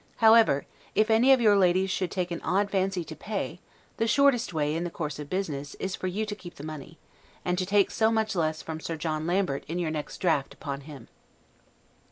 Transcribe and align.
However, 0.15 0.65
if 0.95 1.11
any 1.11 1.31
of 1.31 1.39
your 1.41 1.55
ladies 1.55 1.91
should 1.91 2.09
take 2.09 2.31
an 2.31 2.41
odd 2.41 2.71
fancy 2.71 3.03
to 3.03 3.15
pay, 3.15 3.59
the 3.97 4.07
shortest 4.07 4.51
way, 4.51 4.73
in 4.73 4.83
the 4.83 4.89
course 4.89 5.19
of 5.19 5.29
business, 5.29 5.75
is 5.75 5.95
for 5.95 6.07
you 6.07 6.25
to 6.25 6.33
keep 6.35 6.55
the 6.55 6.63
money, 6.63 6.97
and 7.45 7.55
to 7.59 7.67
take 7.67 7.91
so 7.91 8.09
much 8.09 8.35
less 8.35 8.63
from 8.63 8.79
Sir 8.79 8.95
John 8.95 9.27
Lambert 9.27 9.63
in 9.67 9.77
your 9.77 9.91
next 9.91 10.17
draught 10.17 10.55
upon 10.55 10.81
him. 10.81 11.07